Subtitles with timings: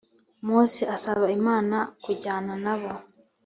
[0.47, 2.91] mose asaba imana kujyana na bo